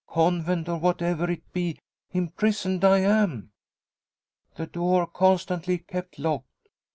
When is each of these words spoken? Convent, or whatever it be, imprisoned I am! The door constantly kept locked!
Convent, 0.07 0.67
or 0.67 0.79
whatever 0.79 1.29
it 1.29 1.43
be, 1.53 1.77
imprisoned 2.09 2.83
I 2.83 3.01
am! 3.01 3.51
The 4.55 4.65
door 4.65 5.05
constantly 5.05 5.77
kept 5.77 6.17
locked! 6.17 6.69